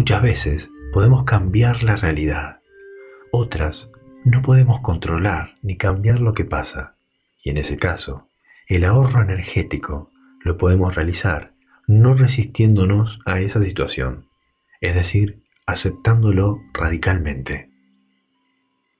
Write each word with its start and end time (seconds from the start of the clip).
Muchas 0.00 0.22
veces 0.22 0.70
podemos 0.92 1.24
cambiar 1.24 1.82
la 1.82 1.96
realidad, 1.96 2.60
otras 3.32 3.90
no 4.24 4.42
podemos 4.42 4.78
controlar 4.78 5.56
ni 5.60 5.76
cambiar 5.76 6.20
lo 6.20 6.34
que 6.34 6.44
pasa, 6.44 6.94
y 7.42 7.50
en 7.50 7.56
ese 7.56 7.78
caso, 7.78 8.28
el 8.68 8.84
ahorro 8.84 9.22
energético 9.22 10.12
lo 10.44 10.56
podemos 10.56 10.94
realizar 10.94 11.52
no 11.88 12.14
resistiéndonos 12.14 13.18
a 13.26 13.40
esa 13.40 13.60
situación, 13.60 14.28
es 14.80 14.94
decir, 14.94 15.42
aceptándolo 15.66 16.60
radicalmente. 16.72 17.72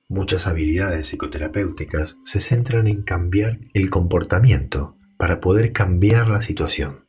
Muchas 0.09 0.47
habilidades 0.47 1.07
psicoterapéuticas 1.07 2.17
se 2.25 2.41
centran 2.41 2.87
en 2.87 3.03
cambiar 3.03 3.59
el 3.73 3.89
comportamiento 3.89 4.97
para 5.17 5.39
poder 5.39 5.71
cambiar 5.71 6.27
la 6.27 6.41
situación. 6.41 7.05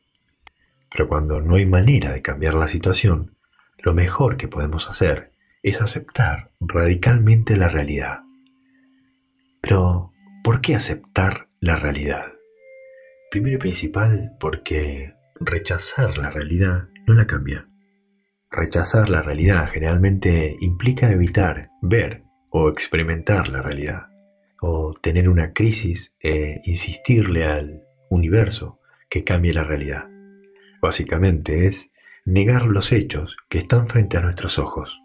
Pero 0.89 1.09
cuando 1.09 1.41
no 1.41 1.55
hay 1.55 1.65
manera 1.65 2.13
de 2.13 2.21
cambiar 2.21 2.53
la 2.53 2.69
situación, 2.69 3.35
lo 3.83 3.93
mejor 3.93 4.37
que 4.37 4.47
podemos 4.47 4.89
hacer 4.89 5.31
es 5.63 5.81
aceptar 5.81 6.51
radicalmente 6.59 7.57
la 7.57 7.67
realidad. 7.67 8.21
Pero, 9.61 10.11
¿por 10.43 10.61
qué 10.61 10.75
aceptar 10.75 11.49
la 11.59 11.75
realidad? 11.75 12.33
Primero 13.29 13.55
y 13.55 13.59
principal, 13.59 14.35
porque 14.39 15.13
rechazar 15.39 16.17
la 16.17 16.29
realidad 16.29 16.89
no 17.07 17.13
la 17.13 17.27
cambia. 17.27 17.67
Rechazar 18.49 19.09
la 19.09 19.21
realidad 19.21 19.69
generalmente 19.69 20.57
implica 20.59 21.11
evitar 21.11 21.69
ver 21.81 22.23
o 22.49 22.69
experimentar 22.69 23.47
la 23.47 23.61
realidad, 23.61 24.07
o 24.61 24.93
tener 25.01 25.29
una 25.29 25.53
crisis 25.53 26.15
e 26.19 26.59
insistirle 26.65 27.45
al 27.45 27.83
universo 28.09 28.79
que 29.09 29.23
cambie 29.23 29.53
la 29.53 29.63
realidad. 29.63 30.09
Básicamente 30.81 31.67
es 31.67 31.90
negar 32.25 32.67
los 32.67 32.91
hechos 32.91 33.37
que 33.49 33.57
están 33.57 33.87
frente 33.87 34.17
a 34.17 34.21
nuestros 34.21 34.59
ojos. 34.59 35.01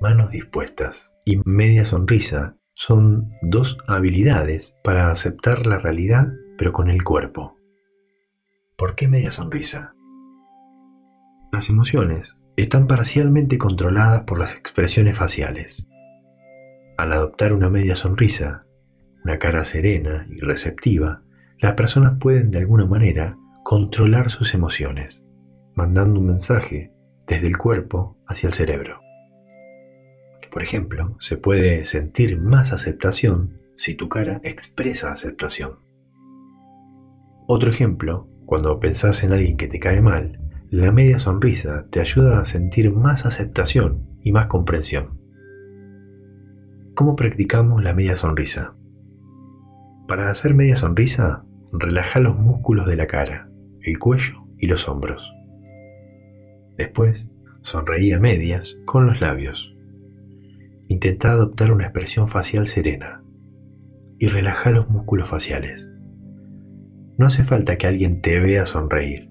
Manos 0.00 0.30
dispuestas 0.30 1.16
y 1.24 1.38
media 1.44 1.84
sonrisa 1.84 2.56
son 2.74 3.32
dos 3.42 3.78
habilidades 3.88 4.76
para 4.84 5.10
aceptar 5.10 5.66
la 5.66 5.78
realidad 5.78 6.28
pero 6.56 6.72
con 6.72 6.88
el 6.88 7.02
cuerpo. 7.02 7.56
¿Por 8.76 8.94
qué 8.94 9.08
media 9.08 9.30
sonrisa? 9.32 9.94
Las 11.50 11.70
emociones 11.70 12.36
están 12.56 12.86
parcialmente 12.86 13.58
controladas 13.58 14.22
por 14.22 14.38
las 14.38 14.54
expresiones 14.54 15.16
faciales. 15.16 15.88
Al 16.96 17.12
adoptar 17.12 17.52
una 17.52 17.68
media 17.68 17.96
sonrisa, 17.96 18.62
una 19.24 19.38
cara 19.38 19.64
serena 19.64 20.26
y 20.28 20.38
receptiva, 20.38 21.22
las 21.58 21.74
personas 21.74 22.18
pueden 22.20 22.50
de 22.50 22.58
alguna 22.58 22.86
manera 22.86 23.36
controlar 23.64 24.30
sus 24.30 24.54
emociones, 24.54 25.24
mandando 25.78 26.18
un 26.18 26.26
mensaje 26.26 26.92
desde 27.28 27.46
el 27.46 27.56
cuerpo 27.56 28.18
hacia 28.26 28.48
el 28.48 28.52
cerebro. 28.52 29.00
Por 30.50 30.64
ejemplo, 30.64 31.14
se 31.20 31.36
puede 31.36 31.84
sentir 31.84 32.40
más 32.40 32.72
aceptación 32.72 33.60
si 33.76 33.94
tu 33.94 34.08
cara 34.08 34.40
expresa 34.42 35.12
aceptación. 35.12 35.78
Otro 37.46 37.70
ejemplo, 37.70 38.28
cuando 38.44 38.80
pensás 38.80 39.22
en 39.22 39.32
alguien 39.32 39.56
que 39.56 39.68
te 39.68 39.78
cae 39.78 40.00
mal, 40.00 40.40
la 40.68 40.90
media 40.90 41.20
sonrisa 41.20 41.86
te 41.90 42.00
ayuda 42.00 42.40
a 42.40 42.44
sentir 42.44 42.92
más 42.92 43.24
aceptación 43.24 44.18
y 44.20 44.32
más 44.32 44.48
comprensión. 44.48 45.20
¿Cómo 46.96 47.14
practicamos 47.14 47.84
la 47.84 47.94
media 47.94 48.16
sonrisa? 48.16 48.74
Para 50.08 50.28
hacer 50.28 50.54
media 50.54 50.74
sonrisa, 50.74 51.44
relaja 51.70 52.18
los 52.18 52.36
músculos 52.36 52.88
de 52.88 52.96
la 52.96 53.06
cara, 53.06 53.48
el 53.80 54.00
cuello 54.00 54.48
y 54.58 54.66
los 54.66 54.88
hombros. 54.88 55.37
Después, 56.78 57.28
sonreí 57.60 58.12
a 58.12 58.20
medias 58.20 58.78
con 58.86 59.04
los 59.04 59.20
labios. 59.20 59.76
Intenta 60.88 61.32
adoptar 61.32 61.72
una 61.72 61.84
expresión 61.84 62.28
facial 62.28 62.66
serena 62.66 63.22
y 64.18 64.28
relaja 64.28 64.70
los 64.70 64.88
músculos 64.88 65.28
faciales. 65.28 65.92
No 67.18 67.26
hace 67.26 67.44
falta 67.44 67.76
que 67.76 67.86
alguien 67.86 68.22
te 68.22 68.40
vea 68.40 68.64
sonreír 68.64 69.28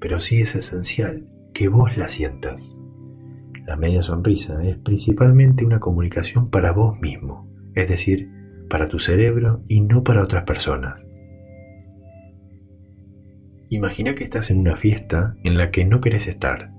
pero 0.00 0.20
sí 0.20 0.40
es 0.40 0.54
esencial 0.54 1.28
que 1.52 1.68
vos 1.68 1.96
la 1.96 2.08
sientas. 2.08 2.76
La 3.66 3.76
media 3.76 4.02
sonrisa 4.02 4.62
es 4.62 4.76
principalmente 4.76 5.64
una 5.64 5.80
comunicación 5.80 6.50
para 6.50 6.72
vos 6.72 7.00
mismo, 7.00 7.50
es 7.74 7.88
decir, 7.88 8.30
para 8.68 8.88
tu 8.88 8.98
cerebro 8.98 9.64
y 9.68 9.80
no 9.80 10.04
para 10.04 10.22
otras 10.22 10.44
personas. 10.44 11.06
Imagina 13.68 14.14
que 14.14 14.22
estás 14.22 14.50
en 14.50 14.58
una 14.58 14.76
fiesta 14.76 15.36
en 15.42 15.58
la 15.58 15.70
que 15.70 15.84
no 15.84 16.00
querés 16.00 16.28
estar. 16.28 16.70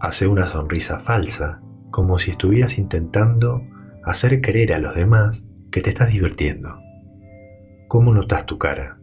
Hace 0.00 0.26
una 0.26 0.46
sonrisa 0.46 0.98
falsa, 0.98 1.60
como 1.90 2.18
si 2.18 2.32
estuvieras 2.32 2.78
intentando 2.78 3.62
hacer 4.02 4.40
creer 4.40 4.72
a 4.72 4.80
los 4.80 4.96
demás 4.96 5.48
que 5.70 5.80
te 5.80 5.90
estás 5.90 6.10
divirtiendo. 6.10 6.80
¿Cómo 7.86 8.12
notas 8.12 8.46
tu 8.46 8.58
cara? 8.58 8.98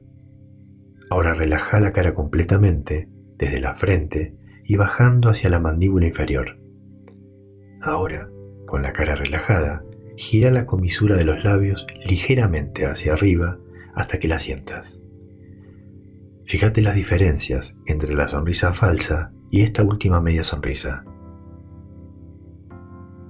Ahora 1.09 1.33
relaja 1.33 1.79
la 1.79 1.93
cara 1.93 2.13
completamente 2.13 3.07
desde 3.37 3.61
la 3.61 3.75
frente 3.75 4.35
y 4.65 4.75
bajando 4.75 5.29
hacia 5.29 5.49
la 5.49 5.59
mandíbula 5.59 6.05
inferior. 6.05 6.59
Ahora, 7.81 8.29
con 8.65 8.81
la 8.81 8.91
cara 8.91 9.15
relajada, 9.15 9.83
gira 10.17 10.51
la 10.51 10.65
comisura 10.65 11.15
de 11.15 11.23
los 11.23 11.45
labios 11.45 11.87
ligeramente 12.05 12.85
hacia 12.85 13.13
arriba 13.13 13.57
hasta 13.95 14.19
que 14.19 14.27
la 14.27 14.37
sientas. 14.37 15.01
Fíjate 16.49 16.81
las 16.81 16.95
diferencias 16.95 17.77
entre 17.85 18.15
la 18.15 18.27
sonrisa 18.27 18.73
falsa 18.73 19.31
y 19.51 19.61
esta 19.61 19.83
última 19.83 20.19
media 20.19 20.43
sonrisa. 20.43 21.05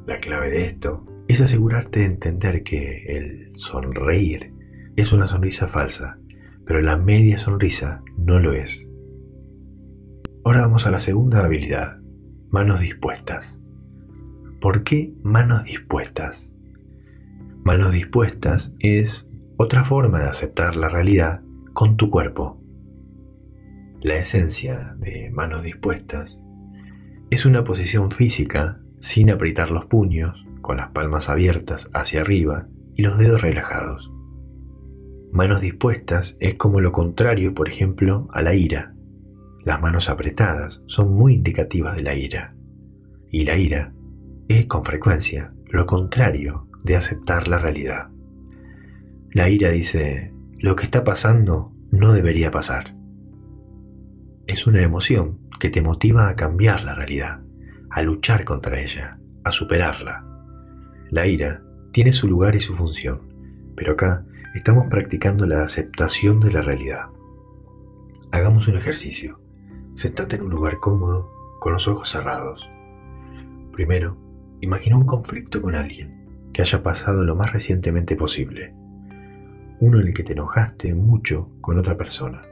La 0.07 0.21
clave 0.21 0.49
de 0.49 0.65
esto 0.65 1.05
es 1.27 1.41
asegurarte 1.41 1.99
de 1.99 2.05
entender 2.05 2.63
que 2.63 3.03
el 3.07 3.53
sonreír 3.55 4.53
es 4.95 5.11
una 5.11 5.27
sonrisa 5.27 5.67
falsa, 5.67 6.17
pero 6.65 6.81
la 6.81 6.95
media 6.95 7.37
sonrisa 7.37 8.03
no 8.15 8.39
lo 8.39 8.53
es. 8.53 8.89
Ahora 10.45 10.61
vamos 10.61 10.87
a 10.87 10.91
la 10.91 10.99
segunda 10.99 11.43
habilidad, 11.43 11.97
manos 12.49 12.79
dispuestas. 12.79 13.61
¿Por 14.61 14.85
qué 14.85 15.13
manos 15.23 15.65
dispuestas? 15.65 16.55
Manos 17.65 17.91
dispuestas 17.91 18.75
es 18.79 19.27
otra 19.57 19.83
forma 19.83 20.21
de 20.21 20.29
aceptar 20.29 20.77
la 20.77 20.87
realidad 20.87 21.41
con 21.73 21.97
tu 21.97 22.09
cuerpo. 22.09 22.59
La 24.01 24.15
esencia 24.15 24.95
de 24.97 25.29
manos 25.29 25.61
dispuestas 25.61 26.41
es 27.29 27.45
una 27.45 27.65
posición 27.65 28.11
física 28.11 28.79
sin 28.99 29.29
apretar 29.29 29.71
los 29.71 29.87
puños, 29.87 30.45
con 30.61 30.77
las 30.77 30.91
palmas 30.91 31.27
abiertas 31.27 31.89
hacia 31.93 32.21
arriba 32.21 32.69
y 32.95 33.01
los 33.01 33.17
dedos 33.17 33.41
relajados. 33.41 34.09
Manos 35.33 35.59
dispuestas 35.59 36.37
es 36.39 36.55
como 36.55 36.79
lo 36.79 36.93
contrario, 36.93 37.53
por 37.53 37.67
ejemplo, 37.67 38.29
a 38.31 38.41
la 38.41 38.53
ira. 38.53 38.95
Las 39.65 39.81
manos 39.81 40.09
apretadas 40.09 40.81
son 40.85 41.13
muy 41.13 41.33
indicativas 41.33 41.97
de 41.97 42.03
la 42.03 42.15
ira. 42.15 42.55
Y 43.29 43.43
la 43.43 43.57
ira 43.57 43.93
es 44.47 44.65
con 44.67 44.85
frecuencia 44.85 45.53
lo 45.65 45.85
contrario 45.85 46.69
de 46.85 46.95
aceptar 46.95 47.49
la 47.49 47.57
realidad. 47.57 48.11
La 49.33 49.49
ira 49.49 49.71
dice, 49.71 50.33
lo 50.57 50.77
que 50.77 50.85
está 50.85 51.03
pasando 51.03 51.73
no 51.91 52.13
debería 52.13 52.49
pasar. 52.49 52.98
Es 54.49 54.65
una 54.65 54.81
emoción 54.81 55.37
que 55.59 55.69
te 55.69 55.83
motiva 55.83 56.27
a 56.27 56.35
cambiar 56.35 56.83
la 56.83 56.95
realidad, 56.95 57.41
a 57.91 58.01
luchar 58.01 58.45
contra 58.45 58.79
ella, 58.81 59.19
a 59.43 59.51
superarla. 59.51 60.25
La 61.11 61.27
ira 61.27 61.61
tiene 61.91 62.11
su 62.11 62.27
lugar 62.27 62.55
y 62.55 62.59
su 62.59 62.73
función, 62.73 63.31
pero 63.75 63.91
acá 63.93 64.25
estamos 64.55 64.87
practicando 64.87 65.45
la 65.45 65.61
aceptación 65.61 66.39
de 66.39 66.51
la 66.51 66.61
realidad. 66.61 67.09
Hagamos 68.31 68.67
un 68.67 68.77
ejercicio. 68.77 69.39
Sentate 69.93 70.37
en 70.37 70.41
un 70.41 70.49
lugar 70.49 70.79
cómodo, 70.79 71.31
con 71.59 71.73
los 71.73 71.87
ojos 71.87 72.09
cerrados. 72.09 72.71
Primero, 73.71 74.17
imagina 74.61 74.97
un 74.97 75.05
conflicto 75.05 75.61
con 75.61 75.75
alguien 75.75 76.49
que 76.53 76.63
haya 76.63 76.81
pasado 76.81 77.23
lo 77.23 77.35
más 77.35 77.53
recientemente 77.53 78.15
posible. 78.15 78.73
Uno 79.79 79.99
en 79.99 80.07
el 80.07 80.13
que 80.15 80.23
te 80.23 80.33
enojaste 80.33 80.95
mucho 80.95 81.51
con 81.61 81.77
otra 81.77 81.95
persona. 81.95 82.48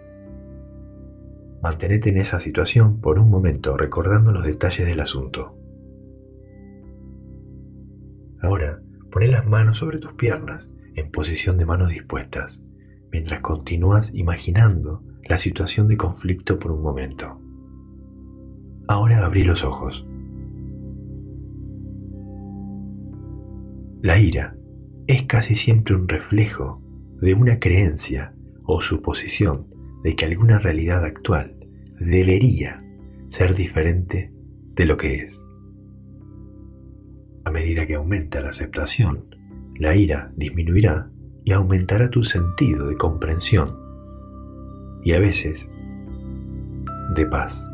Mantenete 1.67 2.11
en 2.11 2.17
esa 2.19 2.39
situación 2.39 3.01
por 3.01 3.19
un 3.19 3.29
momento 3.29 3.75
recordando 3.75 4.31
los 4.31 4.45
detalles 4.45 4.87
del 4.87 5.01
asunto. 5.01 5.53
Ahora, 8.41 8.81
poné 9.11 9.27
las 9.27 9.45
manos 9.45 9.79
sobre 9.79 9.97
tus 9.97 10.13
piernas 10.13 10.71
en 10.95 11.11
posición 11.11 11.57
de 11.57 11.65
manos 11.65 11.89
dispuestas, 11.89 12.63
mientras 13.11 13.41
continúas 13.41 14.15
imaginando 14.15 15.03
la 15.27 15.37
situación 15.37 15.89
de 15.89 15.97
conflicto 15.97 16.57
por 16.57 16.71
un 16.71 16.81
momento. 16.81 17.41
Ahora 18.87 19.25
abrí 19.25 19.43
los 19.43 19.65
ojos. 19.65 20.07
La 24.01 24.17
ira 24.17 24.55
es 25.05 25.23
casi 25.23 25.55
siempre 25.55 25.95
un 25.95 26.07
reflejo 26.07 26.81
de 27.19 27.33
una 27.33 27.59
creencia 27.59 28.33
o 28.63 28.79
suposición 28.79 29.67
de 30.05 30.15
que 30.15 30.23
alguna 30.23 30.59
realidad 30.59 31.03
actual 31.03 31.56
debería 31.99 32.83
ser 33.27 33.55
diferente 33.55 34.31
de 34.75 34.85
lo 34.85 34.97
que 34.97 35.23
es. 35.23 35.43
A 37.45 37.51
medida 37.51 37.85
que 37.87 37.95
aumenta 37.95 38.41
la 38.41 38.49
aceptación, 38.49 39.35
la 39.75 39.95
ira 39.95 40.31
disminuirá 40.35 41.09
y 41.43 41.53
aumentará 41.53 42.09
tu 42.09 42.23
sentido 42.23 42.87
de 42.87 42.97
comprensión 42.97 43.77
y 45.03 45.13
a 45.13 45.19
veces 45.19 45.69
de 47.15 47.25
paz. 47.25 47.69